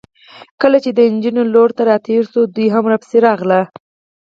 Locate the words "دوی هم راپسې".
2.55-3.17